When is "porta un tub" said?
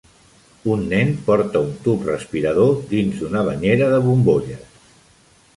1.27-2.07